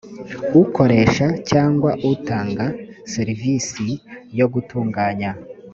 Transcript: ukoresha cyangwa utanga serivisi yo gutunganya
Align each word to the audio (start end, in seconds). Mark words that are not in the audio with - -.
ukoresha 0.61 1.25
cyangwa 1.49 1.91
utanga 2.11 2.65
serivisi 3.13 3.87
yo 4.39 4.47
gutunganya 4.53 5.31